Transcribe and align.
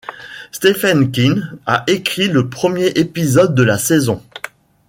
Stephen 0.51 1.11
King 1.11 1.43
a 1.67 1.83
écrit 1.85 2.27
le 2.27 2.49
premier 2.49 2.87
épisode 2.95 3.53
de 3.53 3.61
la 3.61 3.77
saison. 3.77 4.19